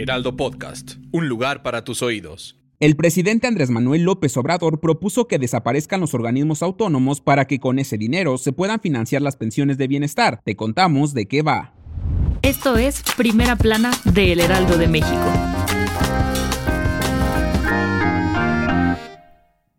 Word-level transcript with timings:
Heraldo 0.00 0.34
Podcast, 0.34 0.92
un 1.12 1.28
lugar 1.28 1.62
para 1.62 1.84
tus 1.84 2.00
oídos. 2.00 2.56
El 2.78 2.96
presidente 2.96 3.46
Andrés 3.46 3.68
Manuel 3.68 4.04
López 4.04 4.34
Obrador 4.38 4.80
propuso 4.80 5.28
que 5.28 5.38
desaparezcan 5.38 6.00
los 6.00 6.14
organismos 6.14 6.62
autónomos 6.62 7.20
para 7.20 7.44
que 7.44 7.60
con 7.60 7.78
ese 7.78 7.98
dinero 7.98 8.38
se 8.38 8.54
puedan 8.54 8.80
financiar 8.80 9.20
las 9.20 9.36
pensiones 9.36 9.76
de 9.76 9.88
bienestar. 9.88 10.40
Te 10.42 10.56
contamos 10.56 11.12
de 11.12 11.26
qué 11.26 11.42
va. 11.42 11.74
Esto 12.40 12.78
es 12.78 13.02
Primera 13.18 13.56
Plana 13.56 13.90
de 14.06 14.32
El 14.32 14.40
Heraldo 14.40 14.78
de 14.78 14.88
México. 14.88 15.59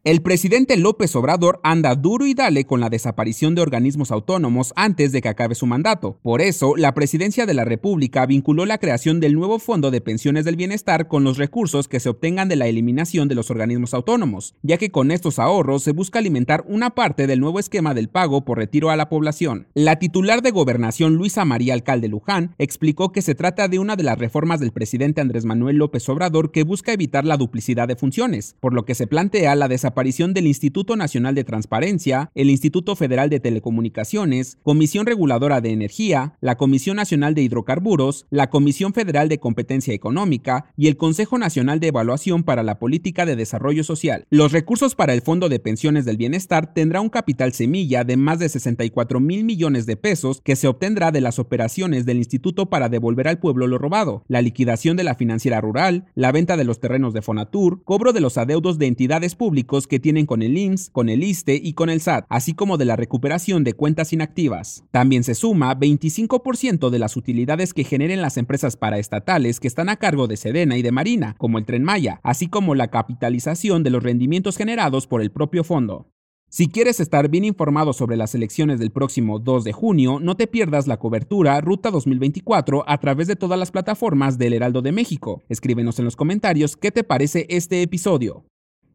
El 0.04 0.24
presidente 0.24 0.78
López 0.78 1.16
Obrador 1.16 1.60
anda 1.62 1.94
duro 1.94 2.26
y 2.26 2.34
dale 2.34 2.66
con 2.66 2.80
la 2.80 2.90
desaparición 2.90 3.54
de 3.54 3.62
organismos 3.62 4.10
autónomos 4.10 4.74
antes 4.76 5.12
de 5.12 5.22
que 5.22 5.30
acabe 5.30 5.54
su 5.54 5.68
mandato. 5.68 6.18
Por 6.24 6.42
eso, 6.42 6.76
la 6.76 6.96
presidencia 6.96 7.46
de 7.46 7.54
la 7.54 7.66
República 7.66 8.26
vinculó 8.26 8.66
la 8.66 8.80
creación 8.80 9.20
del 9.20 9.36
nuevo 9.36 9.60
Fondo 9.60 9.92
de 9.92 10.02
Pensiones 10.02 10.44
del 10.44 10.56
Bienestar 10.56 11.08
con 11.08 11.24
los 11.24 11.38
recursos 11.38 11.88
que 11.88 12.00
se 12.00 12.10
obtengan 12.10 12.50
de 12.50 12.56
la 12.56 12.66
eliminación 12.66 13.28
de 13.28 13.36
los 13.36 13.52
organismos 13.52 13.94
autónomos, 13.94 14.56
ya 14.64 14.80
que 14.80 14.90
con 14.90 15.12
estos 15.12 15.38
ahorros 15.38 15.84
se 15.84 15.92
busca 15.92 16.18
alimentar 16.18 16.64
una 16.68 16.96
parte 16.96 17.28
del 17.28 17.40
nuevo 17.40 17.60
esquema 17.60 17.94
del 17.94 18.10
pago 18.10 18.44
por 18.44 18.58
retiro 18.58 18.90
a 18.90 18.96
la 18.96 19.08
población. 19.08 19.68
La 19.76 20.00
titular 20.00 20.42
de 20.42 20.50
Gobernación 20.50 21.14
Luisa 21.14 21.46
María 21.46 21.76
Alcalde 21.76 22.08
Luján 22.08 22.56
explicó 22.58 23.12
que 23.12 23.22
se 23.22 23.36
trata 23.36 23.68
de 23.68 23.78
una 23.78 23.96
de 23.96 24.02
las 24.02 24.18
reformas 24.18 24.60
del 24.60 24.72
presidente 24.72 25.22
Andrés 25.22 25.46
Manuel 25.46 25.76
López 25.76 26.10
Obrador 26.10 26.52
que 26.52 26.64
busca 26.64 26.92
evitar 26.92 27.24
la 27.24 27.38
duplicidad 27.38 27.88
de 27.88 27.96
funciones, 27.96 28.56
por 28.60 28.74
lo 28.74 28.84
que 28.84 28.96
se 28.96 29.06
plantea 29.06 29.54
la 29.54 29.68
desaparición 29.68 29.91
aparición 29.92 30.34
del 30.34 30.48
Instituto 30.48 30.96
Nacional 30.96 31.36
de 31.36 31.44
Transparencia, 31.44 32.32
el 32.34 32.50
Instituto 32.50 32.96
Federal 32.96 33.30
de 33.30 33.40
Telecomunicaciones, 33.40 34.58
Comisión 34.64 35.06
Reguladora 35.06 35.62
de 35.62 35.72
Energía, 35.72 36.38
la 36.42 36.56
Comisión 36.56 36.96
Nacional 36.96 37.36
de 37.36 37.42
Hidrocarburos, 37.44 38.26
la 38.30 38.50
Comisión 38.50 38.94
Federal 38.94 39.28
de 39.28 39.40
Competencia 39.40 39.94
Económica 39.94 40.72
y 40.78 40.88
el 40.88 40.98
Consejo 40.98 41.38
Nacional 41.38 41.80
de 41.80 41.88
Evaluación 41.88 42.44
para 42.44 42.64
la 42.64 42.80
Política 42.80 43.26
de 43.26 43.36
Desarrollo 43.36 43.84
Social. 43.84 44.26
Los 44.30 44.54
recursos 44.54 44.96
para 44.96 45.14
el 45.14 45.22
Fondo 45.22 45.50
de 45.50 45.60
Pensiones 45.60 46.06
del 46.06 46.18
Bienestar 46.18 46.74
tendrá 46.74 47.02
un 47.02 47.10
capital 47.10 47.52
semilla 47.52 48.04
de 48.04 48.16
más 48.16 48.40
de 48.40 48.48
64 48.48 49.20
mil 49.20 49.44
millones 49.44 49.86
de 49.86 49.98
pesos 49.98 50.42
que 50.44 50.56
se 50.56 50.68
obtendrá 50.68 51.12
de 51.12 51.22
las 51.22 51.38
operaciones 51.38 52.06
del 52.06 52.18
Instituto 52.18 52.70
para 52.70 52.88
devolver 52.88 53.28
al 53.28 53.40
pueblo 53.40 53.68
lo 53.68 53.78
robado, 53.78 54.24
la 54.28 54.42
liquidación 54.42 54.96
de 54.96 55.04
la 55.04 55.16
financiera 55.16 55.60
rural, 55.60 56.06
la 56.16 56.32
venta 56.32 56.56
de 56.56 56.64
los 56.64 56.80
terrenos 56.80 57.14
de 57.14 57.22
Fonatur, 57.22 57.84
cobro 57.84 58.14
de 58.14 58.22
los 58.22 58.38
adeudos 58.38 58.78
de 58.78 58.88
entidades 58.88 59.36
públicas 59.36 59.81
que 59.88 60.00
tienen 60.00 60.26
con 60.26 60.42
el 60.42 60.58
IMSS, 60.58 60.90
con 60.92 61.10
el 61.10 61.24
ISTE 61.24 61.60
y 61.62 61.74
con 61.74 61.90
el 61.90 62.02
SAT, 62.02 62.26
así 62.30 62.54
como 62.54 62.78
de 62.78 62.86
la 62.86 62.96
recuperación 62.96 63.64
de 63.64 63.74
cuentas 63.74 64.14
inactivas. 64.14 64.84
También 64.92 65.24
se 65.24 65.36
suma 65.36 65.78
25% 65.78 66.90
de 66.90 67.00
las 67.00 67.18
utilidades 67.18 67.74
que 67.74 67.84
generen 67.84 68.22
las 68.22 68.38
empresas 68.38 68.78
paraestatales 68.78 69.60
que 69.60 69.68
están 69.68 69.90
a 69.90 69.98
cargo 69.98 70.28
de 70.28 70.38
Sedena 70.38 70.78
y 70.78 70.82
de 70.82 70.92
Marina, 70.92 71.36
como 71.38 71.58
el 71.58 71.66
Tren 71.66 71.84
Maya, 71.84 72.20
así 72.24 72.48
como 72.48 72.76
la 72.76 72.90
capitalización 72.90 73.84
de 73.84 73.90
los 73.90 74.04
rendimientos 74.04 74.58
generados 74.58 75.08
por 75.08 75.22
el 75.22 75.32
propio 75.32 75.64
fondo. 75.64 76.08
Si 76.54 76.68
quieres 76.68 77.00
estar 77.00 77.30
bien 77.30 77.46
informado 77.46 77.94
sobre 77.94 78.18
las 78.18 78.36
elecciones 78.36 78.78
del 78.78 78.92
próximo 78.92 79.40
2 79.40 79.64
de 79.64 79.72
junio, 79.72 80.20
no 80.20 80.36
te 80.36 80.48
pierdas 80.48 80.86
la 80.86 80.98
cobertura 80.98 81.62
Ruta 81.62 81.92
2024 81.92 82.84
a 82.86 82.98
través 82.98 83.28
de 83.28 83.38
todas 83.38 83.58
las 83.58 83.72
plataformas 83.72 84.38
del 84.38 84.52
Heraldo 84.52 84.82
de 84.82 84.92
México. 84.92 85.44
Escríbenos 85.48 85.98
en 86.00 86.04
los 86.04 86.18
comentarios 86.18 86.76
qué 86.76 86.92
te 86.92 87.06
parece 87.06 87.46
este 87.50 87.82
episodio. 87.82 88.44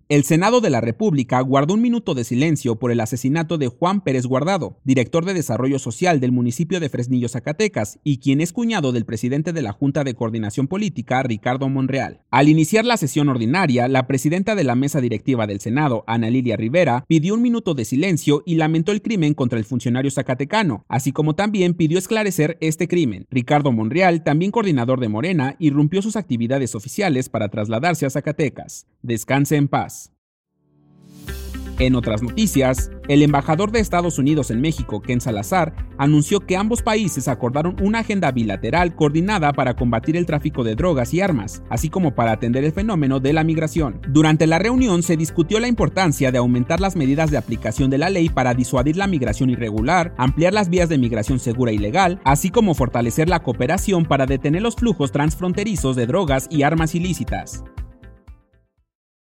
El 0.08 0.22
Senado 0.22 0.60
de 0.60 0.70
la 0.70 0.80
República 0.80 1.40
guardó 1.40 1.74
un 1.74 1.82
minuto 1.82 2.14
de 2.14 2.22
silencio 2.22 2.78
por 2.78 2.92
el 2.92 3.00
asesinato 3.00 3.58
de 3.58 3.66
Juan 3.66 4.02
Pérez 4.02 4.24
Guardado, 4.24 4.78
director 4.84 5.24
de 5.24 5.34
Desarrollo 5.34 5.80
Social 5.80 6.20
del 6.20 6.30
municipio 6.30 6.78
de 6.78 6.88
Fresnillo, 6.88 7.28
Zacatecas, 7.28 7.98
y 8.04 8.18
quien 8.18 8.40
es 8.40 8.52
cuñado 8.52 8.92
del 8.92 9.04
presidente 9.04 9.52
de 9.52 9.62
la 9.62 9.72
Junta 9.72 10.04
de 10.04 10.14
Coordinación 10.14 10.68
Política, 10.68 11.24
Ricardo 11.24 11.68
Monreal. 11.68 12.20
Al 12.30 12.48
iniciar 12.48 12.84
la 12.84 12.98
sesión 12.98 13.28
ordinaria, 13.28 13.88
la 13.88 14.06
presidenta 14.06 14.54
de 14.54 14.62
la 14.62 14.76
mesa 14.76 15.00
directiva 15.00 15.48
del 15.48 15.58
Senado, 15.58 16.04
Ana 16.06 16.30
Lilia 16.30 16.56
Rivera, 16.56 17.04
pidió 17.08 17.34
un 17.34 17.42
minuto 17.42 17.74
de 17.74 17.84
silencio 17.84 18.44
y 18.46 18.54
lamentó 18.54 18.92
el 18.92 19.02
crimen 19.02 19.34
contra 19.34 19.58
el 19.58 19.64
funcionario 19.64 20.12
zacatecano, 20.12 20.84
así 20.88 21.10
como 21.10 21.34
también 21.34 21.74
pidió 21.74 21.98
esclarecer 21.98 22.58
este 22.60 22.86
crimen. 22.86 23.26
Ricardo 23.28 23.72
Monreal, 23.72 24.22
también 24.22 24.52
coordinador 24.52 25.00
de 25.00 25.08
Morena, 25.08 25.56
irrumpió 25.58 26.00
sus 26.00 26.14
actividades 26.14 26.76
oficiales 26.76 27.28
para 27.28 27.48
trasladarse 27.48 28.06
a 28.06 28.10
Zacatecas. 28.10 28.86
Descanse 29.02 29.56
en 29.56 29.66
paz. 29.66 29.95
En 31.78 31.94
otras 31.94 32.22
noticias, 32.22 32.90
el 33.06 33.22
embajador 33.22 33.70
de 33.70 33.80
Estados 33.80 34.18
Unidos 34.18 34.50
en 34.50 34.62
México, 34.62 35.02
Ken 35.02 35.20
Salazar, 35.20 35.74
anunció 35.98 36.40
que 36.40 36.56
ambos 36.56 36.82
países 36.82 37.28
acordaron 37.28 37.76
una 37.82 37.98
agenda 37.98 38.32
bilateral 38.32 38.94
coordinada 38.94 39.52
para 39.52 39.76
combatir 39.76 40.16
el 40.16 40.24
tráfico 40.24 40.64
de 40.64 40.74
drogas 40.74 41.12
y 41.12 41.20
armas, 41.20 41.62
así 41.68 41.90
como 41.90 42.14
para 42.14 42.32
atender 42.32 42.64
el 42.64 42.72
fenómeno 42.72 43.20
de 43.20 43.34
la 43.34 43.44
migración. 43.44 44.00
Durante 44.08 44.46
la 44.46 44.58
reunión 44.58 45.02
se 45.02 45.18
discutió 45.18 45.60
la 45.60 45.68
importancia 45.68 46.32
de 46.32 46.38
aumentar 46.38 46.80
las 46.80 46.96
medidas 46.96 47.30
de 47.30 47.36
aplicación 47.36 47.90
de 47.90 47.98
la 47.98 48.08
ley 48.08 48.30
para 48.30 48.54
disuadir 48.54 48.96
la 48.96 49.06
migración 49.06 49.50
irregular, 49.50 50.14
ampliar 50.16 50.54
las 50.54 50.70
vías 50.70 50.88
de 50.88 50.96
migración 50.96 51.38
segura 51.38 51.72
y 51.72 51.78
legal, 51.78 52.20
así 52.24 52.48
como 52.48 52.74
fortalecer 52.74 53.28
la 53.28 53.42
cooperación 53.42 54.06
para 54.06 54.24
detener 54.24 54.62
los 54.62 54.76
flujos 54.76 55.12
transfronterizos 55.12 55.94
de 55.94 56.06
drogas 56.06 56.46
y 56.50 56.62
armas 56.62 56.94
ilícitas. 56.94 57.64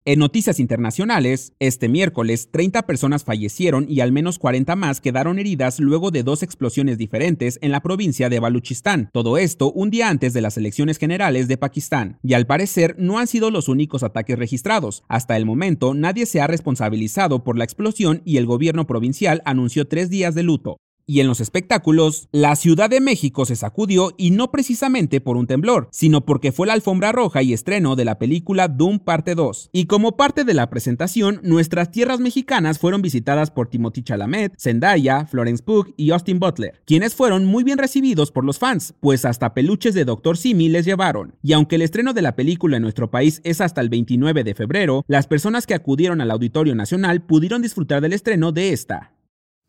En 0.08 0.20
noticias 0.20 0.60
internacionales, 0.60 1.52
este 1.58 1.88
miércoles 1.88 2.48
30 2.52 2.86
personas 2.86 3.24
fallecieron 3.24 3.86
y 3.88 3.98
al 3.98 4.12
menos 4.12 4.38
40 4.38 4.76
más 4.76 5.00
quedaron 5.00 5.40
heridas 5.40 5.80
luego 5.80 6.12
de 6.12 6.22
dos 6.22 6.44
explosiones 6.44 6.96
diferentes 6.96 7.58
en 7.60 7.72
la 7.72 7.80
provincia 7.80 8.28
de 8.28 8.38
Baluchistán. 8.38 9.10
Todo 9.12 9.36
esto 9.36 9.72
un 9.72 9.90
día 9.90 10.08
antes 10.08 10.32
de 10.32 10.42
las 10.42 10.56
elecciones 10.58 10.98
generales 10.98 11.48
de 11.48 11.58
Pakistán. 11.58 12.20
Y 12.22 12.34
al 12.34 12.46
parecer 12.46 12.94
no 13.00 13.18
han 13.18 13.26
sido 13.26 13.50
los 13.50 13.66
únicos 13.66 14.04
ataques 14.04 14.38
registrados. 14.38 15.02
Hasta 15.08 15.36
el 15.36 15.44
momento 15.44 15.92
nadie 15.92 16.26
se 16.26 16.40
ha 16.40 16.46
responsabilizado 16.46 17.42
por 17.42 17.58
la 17.58 17.64
explosión 17.64 18.22
y 18.24 18.36
el 18.36 18.46
gobierno 18.46 18.86
provincial 18.86 19.42
anunció 19.44 19.88
tres 19.88 20.08
días 20.08 20.36
de 20.36 20.44
luto. 20.44 20.76
Y 21.08 21.20
en 21.20 21.28
los 21.28 21.40
espectáculos, 21.40 22.28
la 22.32 22.56
Ciudad 22.56 22.90
de 22.90 23.00
México 23.00 23.44
se 23.44 23.54
sacudió 23.54 24.12
y 24.16 24.32
no 24.32 24.50
precisamente 24.50 25.20
por 25.20 25.36
un 25.36 25.46
temblor, 25.46 25.88
sino 25.92 26.26
porque 26.26 26.50
fue 26.50 26.66
la 26.66 26.72
alfombra 26.72 27.12
roja 27.12 27.44
y 27.44 27.52
estreno 27.52 27.94
de 27.94 28.04
la 28.04 28.18
película 28.18 28.66
Doom 28.66 28.98
Parte 28.98 29.36
2. 29.36 29.70
Y 29.72 29.86
como 29.86 30.16
parte 30.16 30.42
de 30.42 30.52
la 30.52 30.68
presentación, 30.68 31.38
nuestras 31.44 31.92
tierras 31.92 32.18
mexicanas 32.18 32.80
fueron 32.80 33.02
visitadas 33.02 33.52
por 33.52 33.68
Timothy 33.68 34.02
Chalamet, 34.02 34.58
Zendaya, 34.58 35.26
Florence 35.26 35.62
Pugh 35.62 35.94
y 35.96 36.10
Austin 36.10 36.40
Butler, 36.40 36.82
quienes 36.84 37.14
fueron 37.14 37.44
muy 37.44 37.62
bien 37.62 37.78
recibidos 37.78 38.32
por 38.32 38.44
los 38.44 38.58
fans, 38.58 38.92
pues 38.98 39.24
hasta 39.24 39.54
peluches 39.54 39.94
de 39.94 40.04
Dr. 40.04 40.36
Simi 40.36 40.68
les 40.68 40.86
llevaron. 40.86 41.36
Y 41.40 41.52
aunque 41.52 41.76
el 41.76 41.82
estreno 41.82 42.14
de 42.14 42.22
la 42.22 42.34
película 42.34 42.78
en 42.78 42.82
nuestro 42.82 43.12
país 43.12 43.40
es 43.44 43.60
hasta 43.60 43.80
el 43.80 43.90
29 43.90 44.42
de 44.42 44.54
febrero, 44.56 45.04
las 45.06 45.28
personas 45.28 45.68
que 45.68 45.74
acudieron 45.74 46.20
al 46.20 46.32
Auditorio 46.32 46.74
Nacional 46.74 47.22
pudieron 47.22 47.62
disfrutar 47.62 48.02
del 48.02 48.12
estreno 48.12 48.50
de 48.50 48.72
esta 48.72 49.15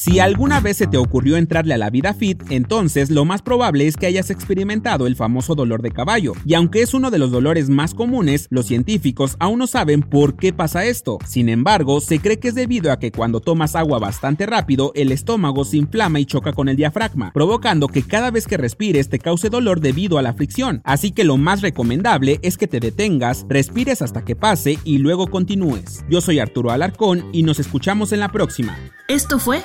Si 0.00 0.18
alguna 0.18 0.60
vez 0.60 0.78
se 0.78 0.86
te 0.86 0.96
ocurrió 0.96 1.36
entrarle 1.36 1.74
a 1.74 1.76
la 1.76 1.90
vida 1.90 2.14
fit, 2.14 2.42
entonces 2.48 3.10
lo 3.10 3.26
más 3.26 3.42
probable 3.42 3.86
es 3.86 3.98
que 3.98 4.06
hayas 4.06 4.30
experimentado 4.30 5.06
el 5.06 5.14
famoso 5.14 5.54
dolor 5.54 5.82
de 5.82 5.90
caballo. 5.90 6.32
Y 6.46 6.54
aunque 6.54 6.80
es 6.80 6.94
uno 6.94 7.10
de 7.10 7.18
los 7.18 7.30
dolores 7.30 7.68
más 7.68 7.92
comunes, 7.92 8.46
los 8.48 8.64
científicos 8.64 9.36
aún 9.40 9.58
no 9.58 9.66
saben 9.66 10.00
por 10.00 10.36
qué 10.36 10.54
pasa 10.54 10.86
esto. 10.86 11.18
Sin 11.26 11.50
embargo, 11.50 12.00
se 12.00 12.18
cree 12.18 12.38
que 12.38 12.48
es 12.48 12.54
debido 12.54 12.90
a 12.90 12.98
que 12.98 13.12
cuando 13.12 13.40
tomas 13.40 13.76
agua 13.76 13.98
bastante 13.98 14.46
rápido, 14.46 14.92
el 14.94 15.12
estómago 15.12 15.66
se 15.66 15.76
inflama 15.76 16.18
y 16.18 16.24
choca 16.24 16.54
con 16.54 16.70
el 16.70 16.76
diafragma, 16.76 17.30
provocando 17.34 17.86
que 17.86 18.02
cada 18.02 18.30
vez 18.30 18.46
que 18.46 18.56
respires 18.56 19.10
te 19.10 19.18
cause 19.18 19.50
dolor 19.50 19.80
debido 19.80 20.16
a 20.16 20.22
la 20.22 20.32
fricción. 20.32 20.80
Así 20.82 21.10
que 21.10 21.24
lo 21.24 21.36
más 21.36 21.60
recomendable 21.60 22.40
es 22.40 22.56
que 22.56 22.68
te 22.68 22.80
detengas, 22.80 23.44
respires 23.50 24.00
hasta 24.00 24.24
que 24.24 24.34
pase 24.34 24.78
y 24.82 24.96
luego 24.96 25.26
continúes. 25.26 26.06
Yo 26.08 26.22
soy 26.22 26.38
Arturo 26.38 26.70
Alarcón 26.70 27.28
y 27.34 27.42
nos 27.42 27.60
escuchamos 27.60 28.12
en 28.12 28.20
la 28.20 28.32
próxima. 28.32 28.78
Esto 29.10 29.40
fue 29.40 29.64